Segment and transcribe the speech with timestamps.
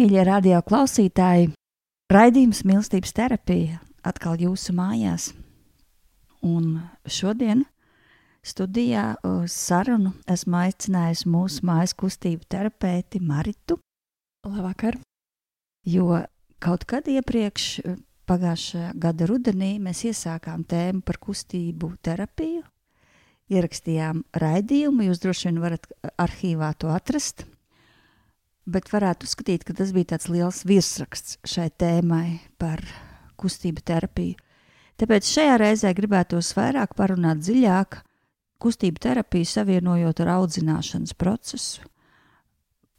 [0.00, 1.50] Mīļie radio klausītāji!
[2.08, 5.26] Raidījums mīlestības terapija atkal jūsu mājās.
[6.40, 7.66] Un šodien
[8.40, 13.76] studijā uz sarunu esmu aicinājusi mūsu mājas kustību terapeiti Maritu.
[14.48, 14.96] Labvakar!
[15.84, 16.22] Jo
[16.64, 17.68] kaut kad iepriekš,
[18.30, 22.64] pagājušā gada rudenī, mēs iesākām tēmu par kustību terapiju.
[23.52, 27.49] Ierakstījām raidījumu, jūs droši vien varat arhīvā to atrast
[28.66, 32.82] bet varētu uzskatīt, ka tas bija tāds liels virsraksts šai tēmai par
[33.40, 34.36] kustību terapiju.
[35.00, 38.02] Tāpēc šajā reizē gribētos vairāk parunāt dziļāk
[38.60, 41.86] kustību terapiju, savienojot ar audzināšanas procesu,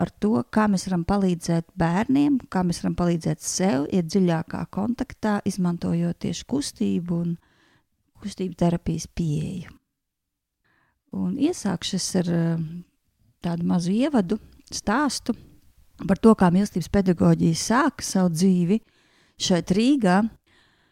[0.01, 5.37] ar to, kā mēs varam palīdzēt bērniem, kā mēs varam palīdzēt sev, iet dziļākā kontaktā,
[5.45, 7.37] izmantojot tieši kustību un
[8.21, 9.69] kustību terapijas pieeju.
[11.21, 12.65] Un iesākšu ar eh,
[13.43, 14.39] tādu mazu ievadu
[14.71, 15.35] stāstu
[16.07, 18.79] par to, kā mīlestības pedagoģija sāka savu dzīvi
[19.41, 20.21] šeit Rīgā.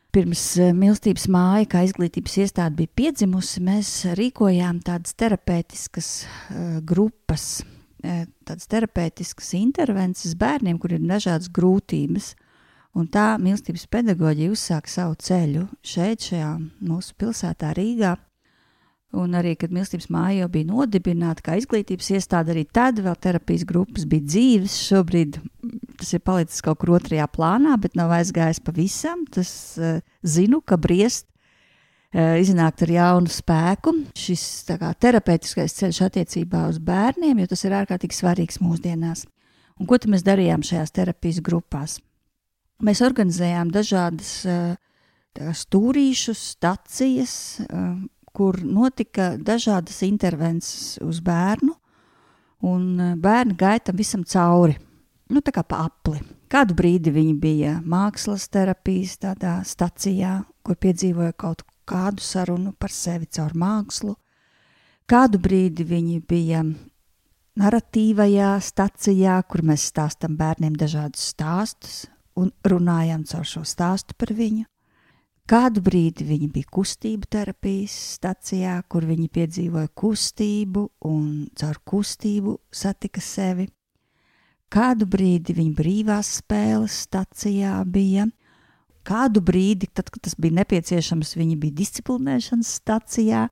[0.09, 7.59] Pirms eh, mīlestības māja, kā izglītības iestāde bija piedzimusi, mēs rīkojām tādas terapeitiskas uh, grupas,
[8.02, 12.31] uh, tādas terapeitiskas intervences bērniem, kuriem ir dažādas grūtības.
[12.98, 16.56] Un tā mīlestības pedagoģija uzsāka savu ceļu šeit, šajā
[16.90, 18.16] mūsu pilsētā, Rīgā.
[19.18, 23.64] Un arī, kad mīlestības māja jau bija nodibināta kā izglītības iestāde, arī tad vēl terapijas
[23.66, 24.75] grupas bija dzīves.
[24.86, 25.40] Šobrīd
[25.97, 29.24] tas ir palicis kaut kur otrajā plānā, bet nav aizgājis pavisam.
[29.34, 33.96] Tas uh, zinu, ka briest uh, iznākt ar jaunu spēku.
[34.14, 39.25] Šis kā, terapeitiskais ceļš attiecībā uz bērniem, jo tas ir ārkārtīgi svarīgs mūsdienās.
[39.81, 41.98] Un ko mēs darījām šajās terapijas grupās?
[42.86, 44.78] Mēs organizējām dažādas uh,
[45.34, 47.34] stūrīšus, stacijas.
[47.66, 48.06] Uh,
[48.39, 51.73] kur notika dažādas intervences uz bērnu,
[52.69, 54.77] un e, bērni gāja tam visam cauri.
[55.29, 56.22] Nu, tā kā pa apli.
[56.50, 63.27] Kādu brīdi viņi bija mākslas terapijas tādā stacijā, kur piedzīvoja kaut kādu sarunu par sevi
[63.27, 64.16] caur mākslu.
[65.09, 66.63] Kādu brīdi viņi bija
[67.59, 72.01] narratīvajā stacijā, kur mēs stāstām bērniem dažādus stāstus
[72.39, 74.63] un runājam caur šo stāstu par viņu.
[75.50, 83.22] Kādu brīdi viņi bija kustību terapijas stacijā, kur viņi piedzīvoja kustību un caur kustību satika
[83.26, 83.66] sevi.
[84.70, 88.28] Kādu brīdi viņi brīvās spēles stacijā bija.
[89.10, 93.48] Kādu brīdi, tad, kad tas bija nepieciešams, viņi bija disciplinēšanas stacijā.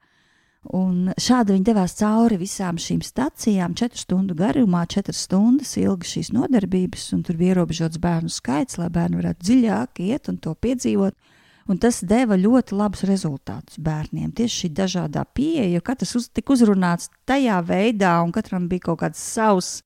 [0.77, 6.29] Un šādi viņi devās cauri visām šīm stacijām, četru stundu garumā, četras stundas ilgi šīs
[6.35, 11.17] nodarbības, un tur bija ierobežots bērnu skaits, lai bērni varētu dziļāk iet un to piedzīvot.
[11.67, 14.31] Un tas deva ļoti labus rezultātus bērniem.
[14.31, 19.01] Tieši šī dažādā pieeja, jo katrs uz, tika uzrunāts tajā veidā, un katram bija kaut
[19.01, 19.81] kāds savs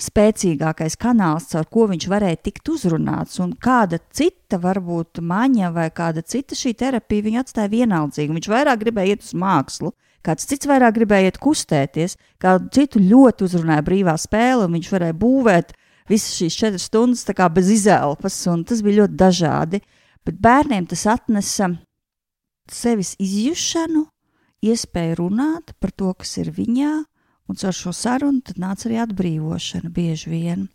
[0.00, 3.36] spēcīgākais kanāls, caur ko viņš varēja tikt uzrunāts.
[3.44, 8.38] Un kāda cita, varbūt maņa vai kāda cita šī terapija viņu atstāja vienaldzīgu.
[8.38, 9.92] Viņš vairāk gribēja iet uz mākslu,
[10.26, 15.20] kāds cits vairāk gribēja iet kustēties, kādu citu ļoti uzrunāja brīvā spēle, un viņš varēja
[15.20, 15.76] būvēt
[16.10, 19.84] visas šīs četras stundas bez izelpas, un tas bija ļoti dažādi.
[20.26, 21.70] Bet bērniem tas atnesa
[22.70, 24.04] sevis izjušanu,
[24.60, 26.92] iespēju runāt par to, kas ir viņā,
[27.48, 30.68] un caur šo sarunu tad nāca arī atbrīvošana bieži vien.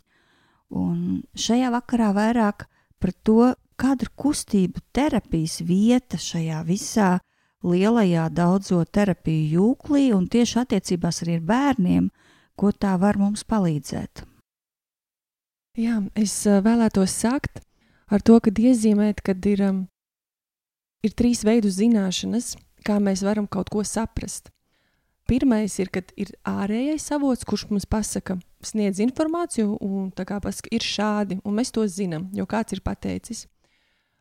[0.74, 2.66] Un šajā vakarā vairāk
[3.00, 7.16] par to, kāda ir kustību terapijas vieta šajā visā
[7.66, 12.10] lielajā daudzo terapiju jūklī un tieši attiecībās arī ar bērniem,
[12.56, 14.24] ko tā var mums palīdzēt.
[15.76, 17.60] Jā, es eh, vēlētos sākt
[18.12, 19.80] ar to, ka iezīmēt, ka ir, um,
[21.06, 22.56] ir trīs veidu zināšanas,
[22.86, 24.52] kā mēs varam kaut ko saprast.
[25.26, 30.70] Pirmais ir, kad ir ārējais avots, kurš mums pasaka, sniedz informāciju, un tā kā pasaka,
[30.70, 33.48] ir šādi, un mēs to zinām, jo kāds ir pateicis.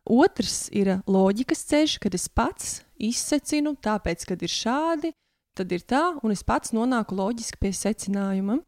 [0.05, 5.13] Otrs ir loģikas ceļš, kad es pats izsecinu, tāpēc, kad ir šādi,
[5.57, 8.59] tad ir tā, un es pats nonāku loģiski pie secinājuma.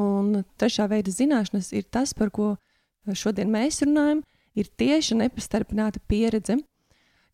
[0.00, 2.54] Un trešā veida zināšanas ir tas, par ko
[3.14, 4.22] šodien mēs runājam,
[4.56, 6.58] ir tieši nepastarpināta pieredze,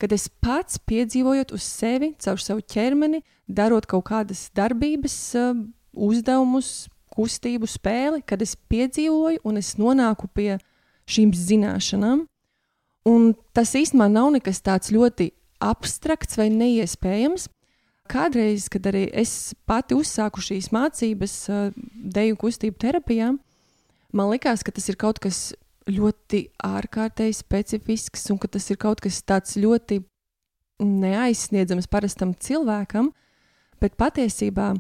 [0.02, 6.88] kad es pats piedzīvojot uz sevi, caur savu ķermeni, darot kaut kādas darbības, eh, uzdevumus,
[7.12, 10.58] kustību, spēli, kad es piedzīvoju un es nonāku pie
[11.06, 12.26] šīm zināšanām.
[13.04, 15.30] Un tas īstenībā nav nekas tāds ļoti
[15.62, 17.48] abstrakts vai neiespējams.
[18.10, 23.38] Kādreiz, kad arī es pati uzsāku šīs mācības, eh, deju kustību terapijā,
[24.12, 25.54] man likās, ka tas ir kaut kas
[25.90, 30.00] ļoti ārkārtēji specifisks un ka tas ir kaut kas tāds ļoti
[30.82, 33.10] neaizsniedzams parastam cilvēkam,
[33.82, 34.72] bet patiesībā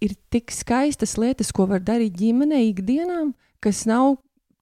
[0.00, 3.22] ir tik skaistas lietas, ko var darīt ģimenē ikdienā,
[3.60, 4.16] kas nav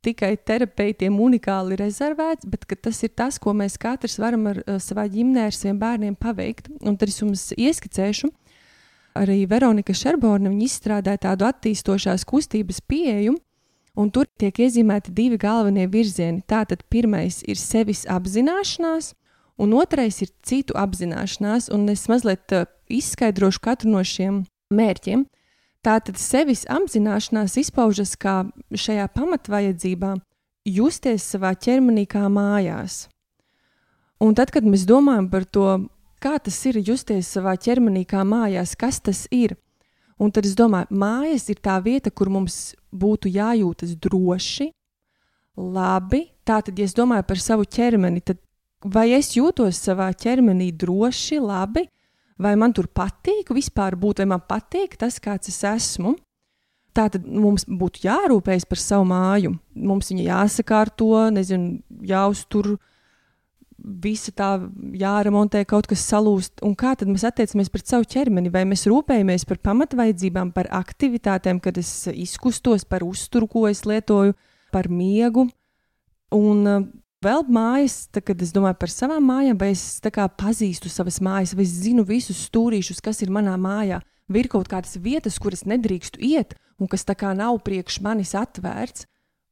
[0.05, 5.09] tikai terapeitiem unikāli rezervēts, bet tas ir tas, ko mēs katrs varam ar uh, savā
[5.11, 6.71] ģimenē, ar saviem bērniem paveikt.
[6.81, 8.31] Un tad es jums ieskicēšu,
[9.19, 13.35] arī Veronika Šerborna izstrādāja tādu attīstošās kustības pieeju,
[13.99, 16.45] un tur tiek iezīmēti divi galvenie virzieni.
[16.47, 19.13] Tātad pirmais ir sevis apzināšanās,
[19.59, 25.27] un otrais ir citu apzināšanās, un es mazliet uh, izskaidrošu katru no šiem mērķiem.
[25.85, 28.43] Tātad sevis apzināšanās izpaužas kā
[28.75, 30.17] šajā pamatvajadzībā
[30.69, 33.07] justies savā ķermenī kā mājās.
[34.19, 35.69] Un tad, kad mēs domājam par to,
[36.19, 39.55] kā tas ir justies savā ķermenī kā mājās, kas tas ir,
[40.19, 44.73] Un tad es domāju, mājas ir tā vieta, kur mums būtu jājūtas droši,
[45.59, 46.25] labi.
[46.47, 48.41] Tātad, ja es domāju par savu ķermeni, tad
[48.83, 51.87] vai es jūtos savā ķermenī droši, labi,
[52.39, 56.17] vai man tur patīk vispār būt, vai man patīk tas, kāds es esmu.
[56.99, 59.53] Tātad mums būtu jārūpējas par savu māju.
[59.79, 61.79] Mums viņa jāsakārto, nezinu,
[62.11, 62.98] jāuztur, uh,
[63.79, 64.51] visa tā
[64.99, 66.63] jāremontē, kaut kas salūst.
[66.67, 68.53] Un kā tad mēs attiecamies pret savu ķermeni?
[68.53, 74.35] Vai mēs rūpējamies par pamatvaidzībām, par aktivitātēm, kad es izkustos, par uzturu, ko es lietoju,
[74.75, 75.47] par miegu.
[76.35, 76.87] Un uh,
[77.25, 81.65] vēl mājas, tā, kad es domāju par savām mājām, vai es pazīstu savas mājas, vai
[81.65, 84.03] es zinu visus stūrīšus, kas ir manā mājā.
[84.29, 88.35] Vai ir kaut kādas vietas, kuras nedrīkstu iet, un kas tā kā nav priekš manis
[88.37, 89.07] atvērts.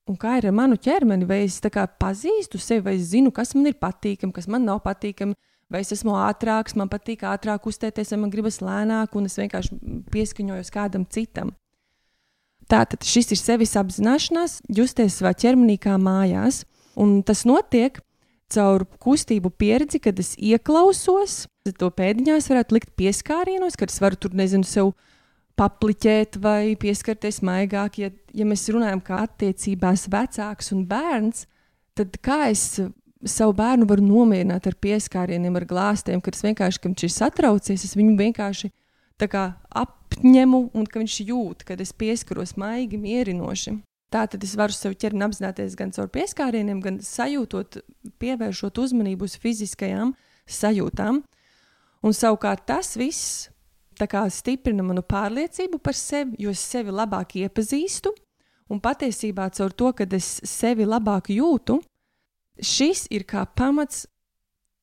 [0.07, 1.27] Un kā ir ar manu ķermeni?
[1.27, 1.59] Vai es
[1.99, 5.35] pazīstu sevi, vai es zinu, kas man ir patīkami, kas man nav patīkami,
[5.71, 9.79] vai es esmu ātrāks, man patīk ātrāk kustēties, vai man gribas lēnāk, un es vienkārši
[10.15, 11.51] pieskaņojos kādam citam.
[12.71, 16.65] Tātad šis ir sevis apzināšanās, justies savā ķermenī kā mājās,
[16.99, 18.01] un tas notiek
[18.51, 21.47] caur kustību pieredzi, kad es ieklausos,
[21.79, 24.95] to pēdiņās varētu likt pieskārienos, kad es varu tur, nezinu, sev
[25.57, 28.01] papliķēt vai pieskarties maigāk.
[28.03, 31.47] Ja, ja mēs runājam kā attiecībās vecāks un bērns,
[31.97, 32.79] tad kā es
[33.27, 37.97] savu bērnu varu nomierināt ar pieskārieniem, ar glāstiem, kad es vienkārši, viņš ir satraucies, es
[37.97, 38.71] viņu vienkārši
[39.25, 43.79] kā, apņemu un ka viņš jūt, kad es pieskaros maigi, mierinoši.
[44.13, 47.81] Tā tad es varu sev ķerni apzināties gan caur pieskārieniem, gan sajūtot,
[48.23, 50.13] pievēršot uzmanību uz fiziskajām
[50.47, 51.25] sajūtām.
[52.07, 53.49] Un savukārt tas viss
[54.31, 58.13] stiprina manu pārliecību par sevi, jo es sevi labāk iepazīstu.
[58.69, 61.81] Un patiesībā caur to, ka es sevi labāk jūtu,
[62.59, 64.07] šis ir kā pamats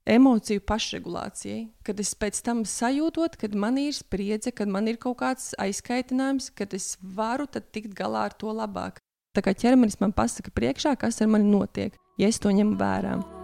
[0.06, 1.68] emociju pašregulācijai.
[1.84, 6.52] Kad es pēc tam sajūtot, kad man ir spriedze, kad man ir kaut kāds aizkaitinājums,
[6.56, 9.00] kad es varu tikt galā ar to labāk.
[9.34, 13.43] Tā kā ķermenis man pasaka priekšā, kas ar mani notiek, ja es to ņemu vērā.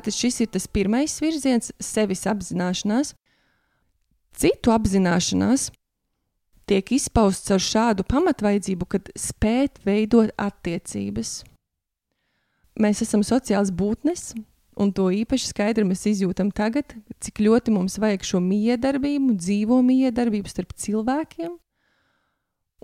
[0.00, 3.10] Tātad šis ir tas pirmais virziens, sevis apzināšanās.
[4.32, 5.66] Citu apzināšanās
[6.64, 11.42] tiek izpausts ar šādu pamatvajadzību, kad spēt veidot attiecības.
[12.80, 14.30] Mēs esam sociāls būtnes,
[14.80, 20.48] un to īpaši skaidri mēs izjūtam tagad, cik ļoti mums vajag šo miedarbību, dzīvo miedarbību
[20.48, 21.52] starp cilvēkiem,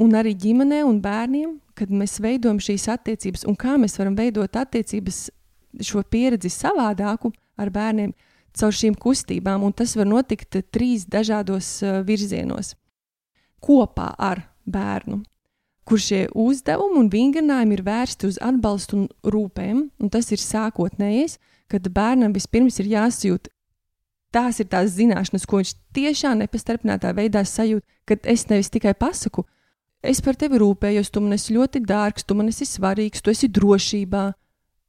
[0.04, 4.60] un arī ģimenē un bērniem, kad mēs veidojam šīs attiecības, un kā mēs varam veidot
[4.60, 5.30] attiecības,
[5.82, 8.12] šo pieredzi savādāku ar bērniem
[8.56, 12.74] caur šīm kustībām, un tas var notikt trīs dažādos uh, virzienos.
[13.60, 15.20] Kopā ar bērnu,
[15.86, 21.38] kur šie uzdevumi un vingrinājumi ir vērsti uz atbalstu un rūpēm, un tas ir sākotnējais,
[21.70, 23.50] kad bērnam vispirms ir jāsajūt.
[24.34, 29.46] Tās ir tās zināšanas, ko viņš tiešām nepastarpinātā veidā sajūt, kad es nevis tikai pasaku,
[30.02, 33.48] es par tevi rūpējos, tu man esi ļoti dārgs, tu man esi svarīgs, tu esi
[33.48, 34.24] drošībā,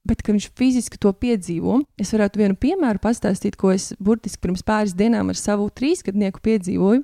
[0.07, 4.63] bet kad viņš fiziski to piedzīvo, es varētu vienu piemēru pastāstīt, ko es burtiski pirms
[4.65, 7.03] pāris dienām ar savu trīsgadnieku piedzīvoju.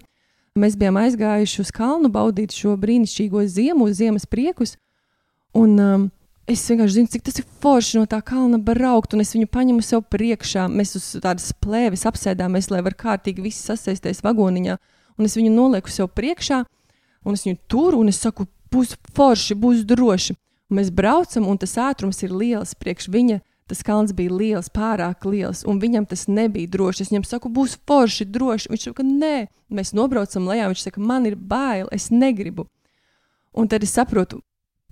[0.59, 4.75] Mēs bijām aizgājuši uz kalnu baudīt šo brīnišķīgo ziemu, ziemas priekus,
[5.57, 6.03] un um,
[6.49, 9.85] es vienkārši zinu, cik tas ir forši no tā kalna braukt, un es viņu paņemu
[9.85, 10.67] sev priekšā.
[10.69, 14.77] Mēs uz tādas plēves apsēdāmies, lai var kārtīgi viss sasēsties vagoniņā,
[15.17, 16.63] un es viņu nolieku sev priekšā,
[17.25, 20.37] un es viņu turu, un es saku, būs forši, būs droši.
[20.73, 22.73] Mēs braucam, un tas ātrums ir liels.
[22.79, 23.39] Priekš viņa
[23.69, 27.05] tas kalns bija liels, pārāk liels, un viņam tas nebija droši.
[27.05, 28.71] Es viņam saku, būs forši, droši.
[28.73, 29.35] Viņš saka, nē,
[29.73, 30.67] mēs nobraucam lejā.
[30.71, 32.67] Viņš saka, man ir bail, es negribu.
[33.53, 34.41] Un tad es saprotu,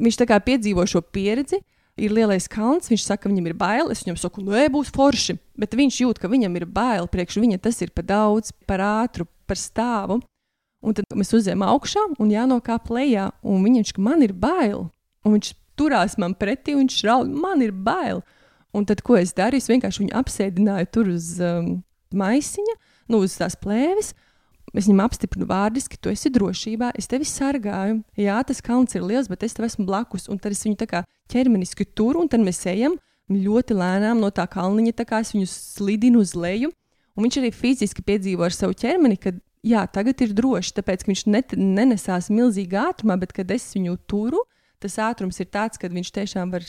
[0.01, 1.61] viņš tā kā piedzīvo šo pieredzi.
[2.01, 3.91] Ir lielais kalns, viņš saka, viņam ir bail.
[3.93, 5.35] Es viņam saku, nē, būs forši.
[5.59, 7.09] Bet viņš jūt, ka viņam ir bail.
[7.11, 10.21] Priekš viņa tas ir par daudz, par ātru, par stāvu.
[10.81, 13.29] Un tad mēs uzējām augšā un jānokāp lejā.
[13.45, 14.88] Un viņš man ir bail.
[15.21, 18.21] Un viņš turās man pretī, un viņš raud, man ir bail.
[18.71, 21.73] Un tad, ko es darīju, es vienkārši viņu apsēdināju tur uz um,
[22.15, 22.75] maisiņa,
[23.11, 24.13] nu, uz tās plēves.
[24.71, 27.97] Es viņam apstiprinu vārdiski, tu esi drošībā, es tevi sargāju.
[28.15, 30.29] Jā, tas kalns ir liels, bet es tev esmu blakus.
[30.31, 32.95] Un tad es viņu tā kā ķermeniski turu, un tad mēs ejam
[33.31, 36.71] ļoti lēnām no tā kalniņa, tā kā es viņu slidinu uz leju.
[37.17, 39.33] Un viņš arī fiziski piedzīvo ar savu ķermeni, ka
[39.67, 43.97] jā, tagad ir droši, tāpēc ka viņš net, nenesās milzīgā ātrumā, bet kad es viņu
[44.09, 44.45] turu,
[44.81, 46.65] tas ātrums ir tāds, ka viņš tiešām var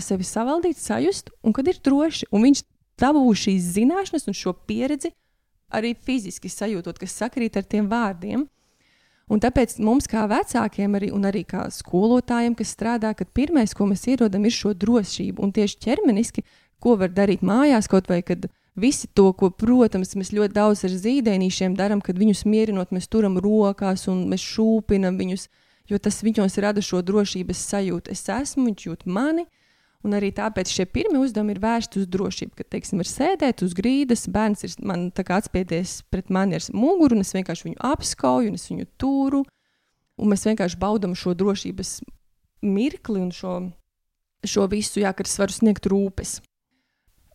[0.00, 2.28] sevi savaldīt, sajust, un kad ir droši.
[2.32, 2.64] Un viņš
[3.00, 5.12] dabūs šīs zināšanas un šo pieredzi
[5.72, 8.46] arī fiziski sajūtot, kas sakrīt ar tiem vārdiem.
[9.32, 13.86] Un tāpēc mums, kā vecākiem, arī, un arī kā skolotājiem, kas strādā, kad pirmais, ko
[13.88, 15.40] mēs ierodam, ir šo drošību.
[15.40, 16.44] Un tieši ķermeniski,
[16.82, 20.96] ko var darīt mājās, kaut vai kad visi to, ko, protams, mēs ļoti daudz ar
[21.04, 25.48] zīdainīšiem darām, kad viņus mierinot, mēs turam rokās un mēs šūpinam viņus
[25.90, 28.12] jo tas viņos rada šo drošības sajūtu.
[28.12, 29.46] Es esmu, viņš jūt mani.
[30.02, 33.74] Un arī tāpēc šie pirmie uzdevumi ir vērsti uz drošību, ka, teiksim, var sēdēt uz
[33.78, 38.58] grīdas, bērns ir man atspieties pret mani ar muguru, un es vienkārši viņu apskauju, un
[38.58, 39.44] es viņu turu,
[40.18, 42.00] un mēs vienkārši baudām šo drošības
[42.66, 43.54] mirkli un šo,
[44.42, 46.40] šo visu, jā, kad es varu sniegt rūpes.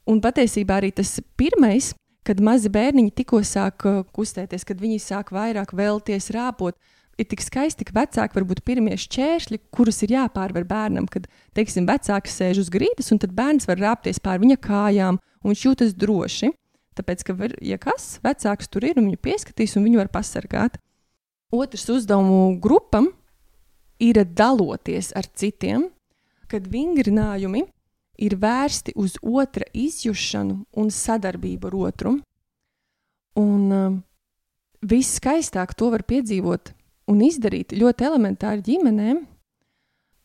[0.08, 1.94] Un patiesībā arī tas pirmais,
[2.28, 6.76] kad mazi bērniņi tikko sāk uh, kustēties, kad viņi sāk vairāk vēlties rāpot,
[7.18, 11.08] ir tik skaisti, ka vecāki var būt pirmie šķēršļi, kurus ir jāpārvar bērnam.
[11.10, 15.54] Kad, teiksim, vecāks sēž uz grīdas, un tad bērns var rāpties pār viņa kājām, un
[15.54, 16.52] viņš jūtas droši.
[16.98, 20.80] Tāpēc, ka, var, ja kas, vecāks tur ir un viņu pieskatīs, un viņu var pasargāt.
[21.54, 23.12] Otrs uzdevumu grupam
[24.04, 25.88] ir daloties ar citiem,
[26.50, 27.66] kad vingrinājumi
[28.18, 32.16] ir vērsti uz otra izjūšanu un sadarbību ar otru.
[33.38, 33.98] Un uh,
[34.82, 36.74] viss skaistāk to var piedzīvot
[37.08, 39.24] un izdarīt ļoti elementāri ģimenēm.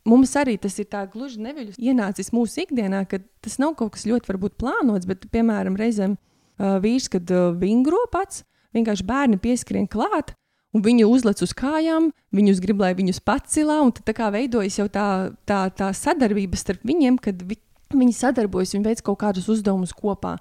[0.08, 4.06] Mums arī tas ir tā gluži neviļus ienācis mūsu ikdienā, ka tas nav kaut kas
[4.08, 8.42] ļoti varbūt plānots, bet, piemēram, reizēm uh, vīrs, kad uh, vingro pats,
[8.74, 10.34] vienkārši bērni pieskrien klāt,
[10.74, 14.88] un viņi uzlec uz kājām, viņus grib, lai viņus pacelā, un tad kā veidojas jau
[14.90, 15.06] tā,
[15.46, 17.60] tā, tā sadarbība starp viņiem, kad vi,
[17.94, 20.34] viņi sadarbojas, viņi veic kaut kādus uzdevumus kopā,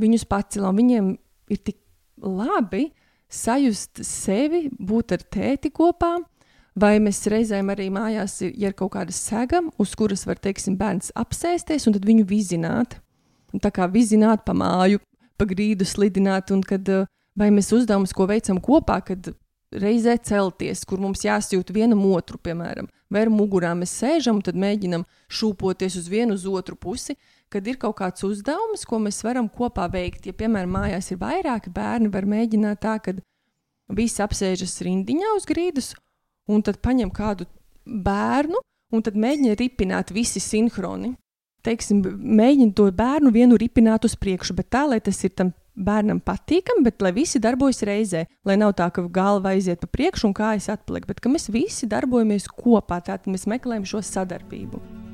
[0.00, 1.12] viņus pacelā, viņiem
[1.52, 1.82] ir tik
[2.22, 2.88] labi
[3.32, 6.18] sajust sevi, būt ar tēti kopā.
[6.72, 11.12] Vai mēs reizēm arī mājās ja ir kaut kāda sega, uz kuras var, teiksim, bērns
[11.20, 12.96] apsēsties un tad viņu vizināt.
[13.52, 15.02] Un tā kā vizināt pa māju,
[15.36, 17.04] pa grīdu slidināt, un kad, eh,
[17.36, 19.34] vai mēs uzdevumus, ko veicam kopā, kad
[19.72, 25.04] reizē celties, kur mums jāsjūt vienam otru, piemēram, vai ar mugurām mēs sēžam un mēģinam
[25.28, 27.16] šūpoties uz vienu uz otru pusi,
[27.52, 30.26] kad ir kaut kāds uzdevums, ko mēs varam kopā veikt.
[30.28, 33.14] Ja, piemēram, mājās ir vairāki bērni, var mēģināt tā, ka
[33.92, 35.92] visi apsēžas rindiņā uz grīdas,
[36.50, 37.48] un tad paņem kādu
[37.86, 41.14] bērnu, un tad mēģina ripināt visi sinhroni.
[41.62, 46.18] Teiksim, mēģina to bērnu vienu ripināt uz priekšu, bet tā, lai tas ir tam bērnam
[46.20, 50.36] patīkami, bet lai visi darbojas reizē, lai nav tā, ka galva aiziet pa priekšu un
[50.36, 55.11] kājas atpaliek, bet ka mēs visi darbojamies kopā, tātad mēs meklējam šo sadarbību.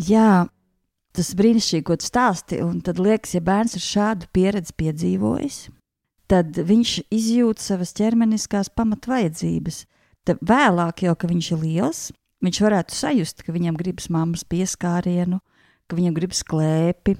[0.00, 0.46] Jā,
[1.16, 2.60] tas brīnišķīgi, ko tu stāsti.
[2.64, 5.58] Un tad liekas, ja bērns ir šādu pieredzi piedzīvojis,
[6.30, 9.84] tad viņš izjūt savas ķermeniskās pamatvajadzības.
[10.28, 12.02] Tad vēlāk, jau kad viņš ir liels,
[12.44, 15.40] viņš varētu sajust, ka viņam gribas mammas pieskārienu,
[15.88, 17.18] ka viņam gribas klēpi.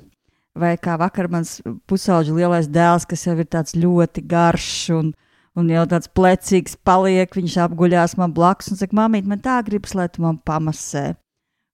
[0.60, 5.12] Vai kā vakar mans pusauģis lielais dēls, kas jau ir tāds ļoti garš un,
[5.54, 9.94] un jau tāds plecīgs, paliek, viņš apguļās man blakus un saka, mamīt, man tā gribas,
[9.94, 11.12] lai tu man pamasē.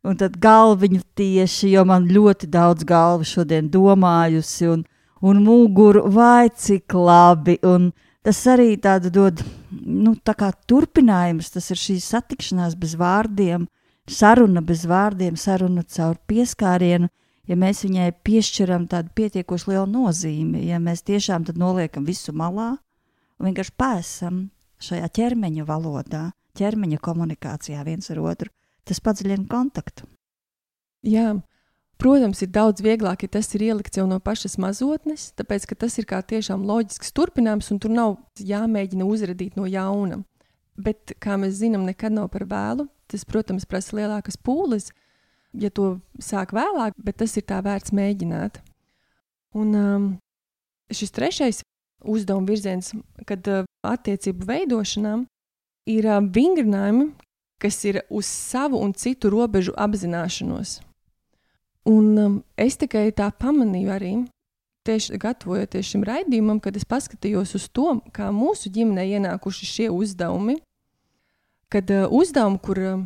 [0.06, 4.84] Un tad galviņu tieši, jo man ļoti daudz galvu šodien domājusi, un,
[5.18, 7.56] un muguru vai cik labi.
[7.66, 7.90] Un
[8.22, 9.42] tas arī tādu dod,
[9.82, 13.66] nu, tā kā turpinājums, tas ir šī satikšanās bez vārdiem,
[14.06, 17.10] saruna bez vārdiem, saruna caur pieskārienu.
[17.46, 22.72] Ja mēs viņai piešķiram tādu pietiekoši lielu nozīmi, ja mēs tiešām noliekam visu malā
[23.38, 24.40] un vienkārši pēsam
[24.82, 26.24] šajā ķermeņa valodā,
[26.58, 28.50] ķermeņa komunikācijā viens ar otru,
[28.86, 30.06] tas padziļina kontaktu.
[31.06, 31.34] Jā,
[32.00, 35.98] protams, ir daudz vieglāk, ja tas ir ielikts jau no pašas mazotnes, tāpēc ka tas
[36.00, 40.22] ir kā tiešām loģisks turpinājums, un tur nav jāmēģina uzradīt no jauna.
[40.76, 42.84] Bet, kā mēs zinām, nekad nav par vēlu.
[43.08, 44.90] Tas, protams, prasa lielākas pūles,
[45.56, 48.58] ja to sāk vēlāk, bet tas ir tā vērts mēģināt.
[49.56, 50.08] Un um,
[50.92, 51.62] šis trešais
[52.04, 52.92] uzdevuma virziens,
[53.28, 55.14] kad uh, attiecību veidošanā
[55.88, 57.08] ir uh, vingrinājumi,
[57.62, 60.80] kas ir uz savu un citu robežu apzināšanos.
[61.86, 64.14] Un um, es tikai tā pamanīju arī,
[64.86, 70.58] tieši gatavojoties šim raidījumam, kad es paskatījos uz to, kā mūsu ģimenē ienākuši šie uzdevumi.
[71.72, 73.04] Kad uh, uzdevumi, kur uh,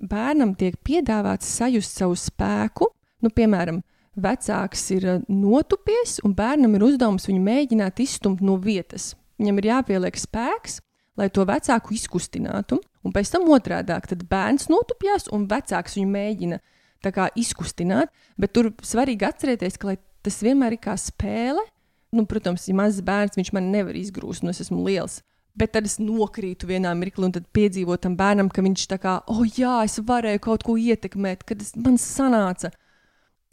[0.00, 2.88] bērnam tiek piedāvāts sajust savu spēku,
[3.24, 3.82] nu, piemēram,
[4.18, 9.14] vecāks ir uh, notupies, un bērnam ir uzdevums viņu mēģināt izstumt no vietas.
[9.40, 10.80] Viņam ir jāpieliek spēks,
[11.18, 12.78] lai to vecāku izkustinātu.
[13.04, 16.60] Un pēc tam otrādi- tad bērns notupjās, un vecāks viņu mēģina
[17.02, 18.08] kā, izkustināt.
[18.38, 21.64] Bet tur svarīgi atcerēties, ka tas vienmēr ir kā spēle.
[22.12, 25.22] Nu, protams, ja mazs bērns viņš man nevar izgrūst, un es esmu liels.
[25.58, 29.42] Bet tad es nokrītu vienā mirklī, un piedzīvoju tam bērnam, ka viņš tā kā, oh,
[29.44, 32.70] jā, es varēju kaut ko ietekmēt, kad es, man sanāca.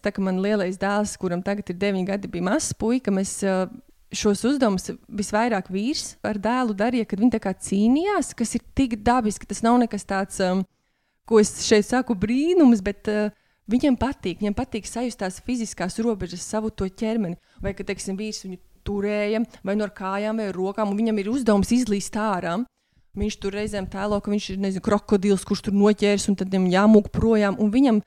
[0.06, 3.65] Tā kā man lielais dēls, kuram tagad ir 9 gadi, bija mazs puika, mēs uh,
[4.13, 9.48] šos uzdevumus visvairāk vīrs ar dēlu darīja, kad viņi cīnījās, kas ir tik dabiski.
[9.50, 10.63] Tas nav nekas tāds, um,
[11.26, 13.34] ko es šeit saku brīnums, bet uh,
[13.72, 14.41] viņam patīk.
[14.41, 17.39] Viņam patīk sajust tās fiziskās robežas, savu to ķermeni.
[17.62, 21.74] Vai, kad teiksim, vīrs viņu turēja vai no kājām vai rokām, un viņam ir uzdevums
[21.74, 22.60] izlīst ārā.
[23.15, 26.68] Viņš tur reizēm tēlo, ka viņš ir nezinu, krokodils, kurš tur noķērs, un tad viņam
[26.74, 27.56] jāmūk projām.
[27.63, 28.02] Un viņam,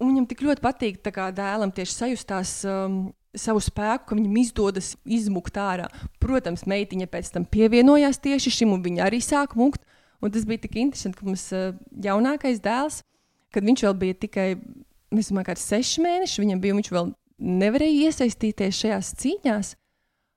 [0.00, 4.38] un viņam tik ļoti patīk kā, dēlam tieši sajust tās um, savu spēku, ka viņam
[4.40, 5.88] izdodas izmukt ārā.
[6.22, 9.84] Protams, meitiņa pēc tam pievienojās tieši šim, un viņa arī sāk mukt.
[10.24, 13.02] Un tas bija tik interesanti, ka mums uh, jaunākais dēls,
[13.52, 14.46] kad viņš vēl bija tikai,
[15.12, 17.10] domāju, seši mēneši, viņam bija, viņš vēl
[17.60, 19.74] nevarēja iesaistīties šajās cīņās.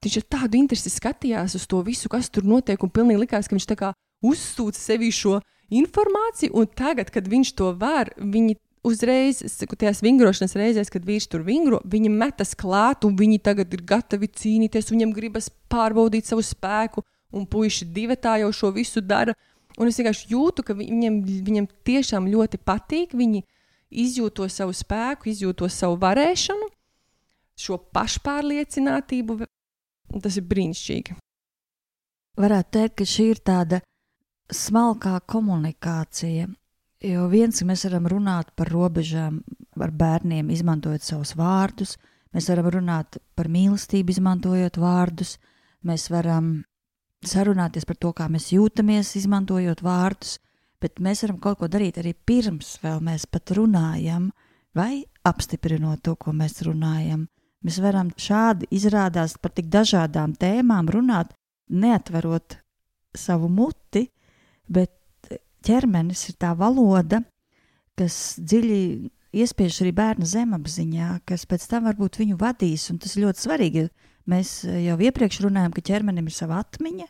[0.04, 3.56] Viņš ar tādu interesi skatījās uz to visu, kas tur notiek, un pilnīgi likās, ka
[3.56, 3.68] viņš
[4.20, 5.38] uzsūta sevi šo
[5.72, 11.44] informāciju, un tagad, kad viņš to var, viņi uzreiz, tajās vingrošanas reizēs, kad vīrs tur
[11.46, 17.04] vingro, viņi metas klāt, un viņi tagad ir gatavi cīnīties, viņam gribas pārbaudīt savu spēku,
[17.36, 19.36] un puiši divi tā jau šo visu dara.
[19.78, 23.14] Un es vienkārši jūtu, ka viņam, viņam tiešām ļoti patīk.
[23.16, 23.44] Viņi
[24.02, 26.66] izjūt to savu spēku, izjūt to savu varēšanu,
[27.60, 29.38] šo pašpārliecinātību.
[30.20, 31.16] Tas ir brīnišķīgi.
[32.40, 33.80] Varētu teikt, ka šī ir tāda
[34.50, 36.48] smalkā komunikācija
[37.00, 39.38] Jo viens, mēs varam runāt par robežām
[39.80, 41.94] ar bērniem, izmantojot savus vārdus,
[42.36, 45.38] mēs varam runāt par mīlestību, izmantojot vārdus,
[45.88, 46.58] mēs varam
[47.24, 50.36] sarunāties par to, kā mēs jūtamies, izmantojot vārdus,
[50.80, 54.28] bet mēs varam kaut ko darīt arī pirms vēl mēs pat runājam,
[54.76, 57.30] vai apstiprinot to, ko mēs runājam.
[57.64, 61.32] Mēs varam šādi izrādās par tik dažādām tēmām runāt,
[61.68, 62.60] neatverot
[63.16, 64.10] savu muti,
[64.68, 64.99] bet
[65.66, 67.22] ķermenis ir tā valoda,
[67.98, 72.88] kas dziļi iespiež arī bērna zemapziņā, kas pēc tam varbūt viņu vadīs.
[72.92, 73.86] Un tas ir ļoti svarīgi.
[74.30, 77.06] Mēs jau iepriekš runājām, ka ķermenim ir sava atmiņa,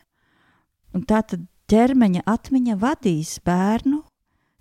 [0.95, 4.01] un tā tad ķermeņa atmiņa vadīs bērnu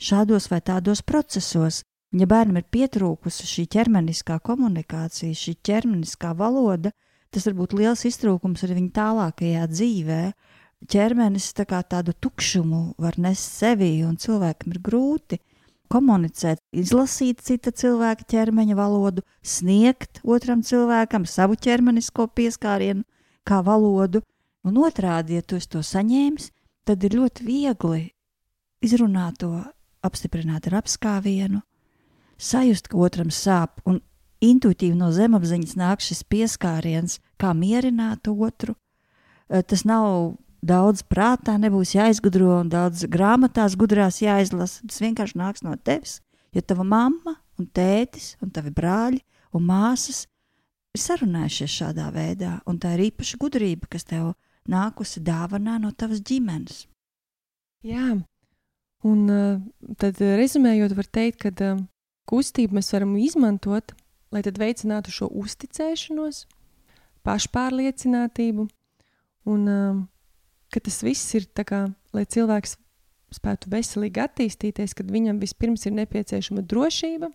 [0.00, 1.82] šādos vai tādos procesos.
[2.10, 6.90] Ja bērnam ir pietrūkusi šī ķermeniskā komunikācija, šī ķermeniskā valoda,
[7.30, 10.32] tas var būt liels iztrūkums arī viņa tālākajā dzīvēm
[10.88, 15.40] ķermenis tā kā tādu tukšumu var nest sevī, un cilvēkam ir grūti
[15.90, 23.02] komunicēt, izlasīt cita cilvēka ķermeņa valodu, sniegt otram cilvēkam savu ķermenisko pieskārienu
[23.44, 24.22] kā valodu,
[24.64, 26.50] un otrādi, ja tu to saņēmis,
[26.86, 28.04] tad ir ļoti viegli
[28.84, 29.50] izrunāt to,
[30.06, 31.60] apstiprināt ar apskāvienu,
[32.40, 34.00] sajust, ka otram sāp, un
[34.40, 38.76] intuitīvi no zemapziņas nāk šis pieskāriens, kā mierināt otru.
[39.50, 44.84] Eh, Tas nav daudz prātā, nebūs jāizgudro un daudz grāmatās gudrās jāizlasa.
[44.86, 46.20] Tas vienkārši nāks no tevis,
[46.54, 49.20] jo tava mamma un tētis un tavi brāļi
[49.56, 50.26] un māsas
[50.94, 54.34] ir sarunājušies šādā veidā, un tā ir īpaša gudrība, kas tev
[54.70, 56.84] nākusi dāvanā no tavas ģimenes.
[57.86, 58.18] Jā,
[59.08, 59.60] un uh,
[59.98, 61.82] tad uh, rezumējot, var teikt, ka uh,
[62.28, 63.94] kustību mēs varam izmantot,
[64.30, 66.44] lai veicinātu šo uzticēšanos,
[67.26, 68.66] pašpārliecinātību,
[69.50, 69.64] un
[70.70, 72.76] ka tas viss ir tā kā, lai cilvēks
[73.34, 77.30] spētu veselīgi attīstīties, kad viņam vispirms ir nepieciešama drošība,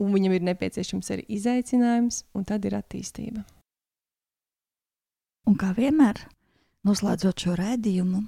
[0.00, 3.44] un viņam ir nepieciešams arī izaicinājums, un tad ir attīstība.
[5.48, 6.20] Un kā vienmēr,
[6.86, 8.24] noslēdzot šo raidījumu,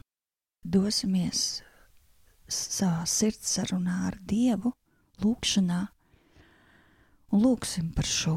[0.65, 1.63] dosimies
[2.53, 4.75] savā sirdsarunā ar Dievu,
[5.23, 5.83] lūgšanā,
[7.33, 8.37] un lūgsim par šo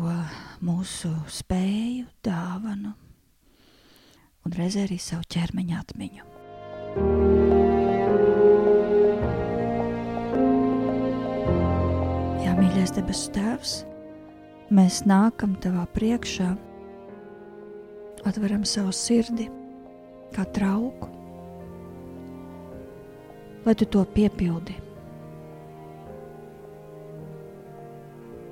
[0.63, 2.93] mūsu spēju, dāvanu
[4.45, 6.25] un reizē arī savu ķermeņa atmiņu.
[12.45, 13.73] Jā, mīļais debesu Tēvs,
[14.69, 16.51] mēs nākam Tavā priekšā,
[18.29, 19.49] atveram savu sirdi
[20.35, 21.09] kā trauku,
[23.65, 24.77] lai Tu to piepildi.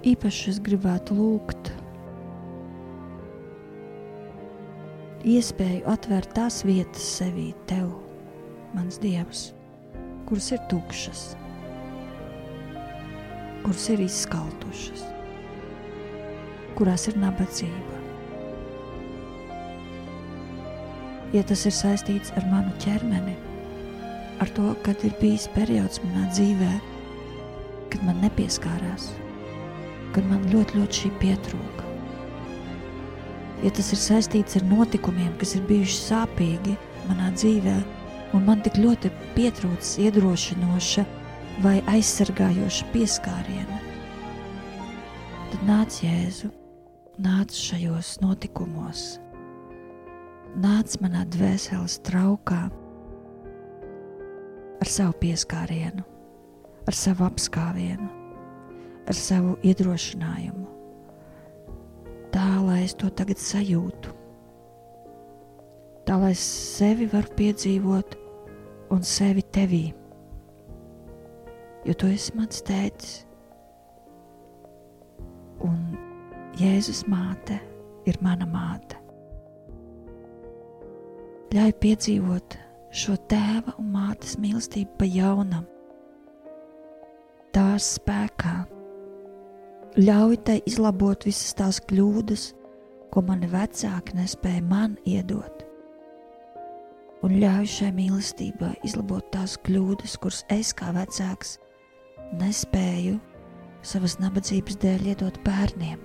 [0.04, 1.70] Īpaši es gribētu lūgt
[5.24, 7.88] iespēju atvērt tās vietas sevī, Tev,
[8.76, 9.52] mans Dievs,
[10.28, 11.22] kuras ir tukšas,
[13.64, 15.06] kuras ir izskaltušas,
[16.76, 18.02] kurās ir nabadzība.
[21.34, 23.38] Ja tas ir saistīts ar manu ķermeni,
[24.44, 26.74] ar to, kad ir bijis periods manā dzīvē,
[27.96, 29.08] kad man nepieskārās,
[30.14, 31.93] kad man ļoti, ļoti šī pietrūka.
[33.64, 36.76] Ja tas ir saistīts ar notikumiem, kas ir bijuši sāpīgi
[37.08, 37.76] manā dzīvē,
[38.36, 41.06] un man tik ļoti pietrūcis iedrošinoša
[41.64, 43.80] vai aizsargājoša pieskāriena,
[45.54, 46.50] tad nāc Jēzu,
[47.24, 49.06] nāc šajos notikumos,
[50.60, 52.66] nāc manā dvēseles traukā
[54.84, 56.04] ar savu pieskārienu,
[56.84, 58.10] ar savu apskāvienu,
[59.08, 60.83] ar savu iedrošinājumu.
[62.34, 64.14] Tā lai es to tagad sajūtu,
[66.08, 68.18] tā lai es sevi varu piedzīvot
[68.96, 69.84] un sevi tevī.
[71.86, 73.22] Jo tu esi mans tētis,
[75.62, 75.78] un
[76.58, 77.60] Jēzus māte
[78.10, 78.98] ir mana māte.
[81.54, 82.58] Ļauj piedzīvot
[82.94, 85.68] šo tēva un mātes mīlestību pa jaunam,
[87.54, 88.64] tās spēkā.
[89.94, 92.48] Ļauj tai izlabot visas tās kļūdas,
[93.14, 95.62] ko mani vecāki nespēja man iedot.
[97.22, 101.60] Un ļauj šai mīlestībai izlabot tās kļūdas, kuras es kā vecāks
[102.42, 103.20] nespēju
[103.86, 106.02] savas nabadzības dēļ iedot bērniem.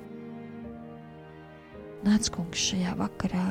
[2.04, 3.48] Nāc, kungs, šajā vakarā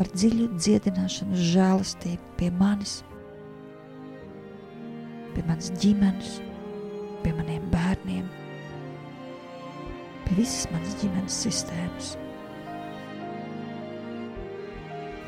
[0.00, 3.02] ar dziļu dziedināšanas žēlastību pie manis,
[5.36, 6.38] pie manas ģimenes,
[7.20, 8.38] pie maniem bērniem,
[10.36, 12.14] visas manas ģimenes sistēmas.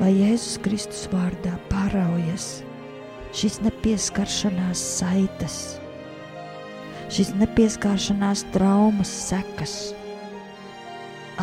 [0.01, 2.63] Lai Jēzus Kristus vārdā pāraujas
[3.37, 5.59] šīs nepieskaršanās saites,
[7.13, 9.77] šīs nepieskāršanās traumas sekas,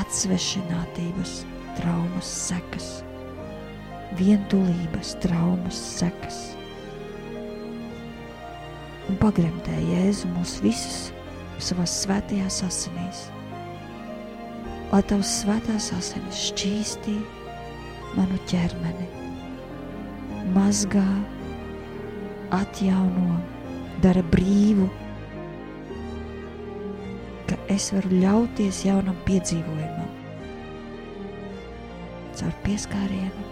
[0.02, 1.44] atsvešinātības
[1.80, 2.92] traumas sekas,
[4.20, 6.44] vientulības traumas sekas.
[9.10, 11.10] Un pagremdē Jēzu mūs visus
[11.64, 13.28] savās svētajās asinīs,
[14.90, 17.16] lai tavs svētās asinis šķīstī
[18.18, 19.06] manu ķermeni,
[20.56, 21.06] mazgā,
[22.58, 23.38] atjauno,
[24.02, 24.88] dara brīvu,
[27.50, 30.10] ka es varu ļauties jaunam piedzīvojumam,
[32.40, 33.46] caur pieskārienu,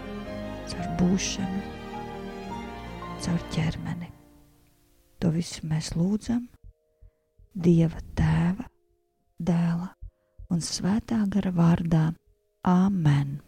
[0.72, 1.62] caur būšanu,
[3.26, 4.10] caur ķermeni.
[5.22, 6.46] To visu mēs lūdzam
[7.58, 8.68] Dieva tēva,
[9.42, 9.97] dēla
[10.52, 12.08] un svētā gara vārdā.
[12.68, 13.38] Āmen!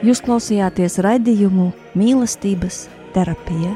[0.00, 1.66] Jūs klausījāties raidījumu
[2.00, 3.74] mīlestības terapija.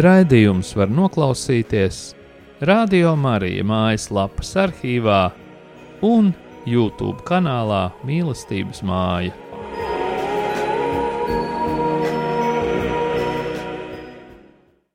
[0.00, 1.98] Raidījums var noklausīties
[2.64, 5.26] Radio Marija mājaslapas arhīvā
[6.08, 6.32] un
[6.68, 9.47] YouTube kanālā Mīlestības māja.